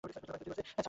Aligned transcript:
ছাড়ো 0.03 0.27
না 0.27 0.33
আমাকে! 0.33 0.61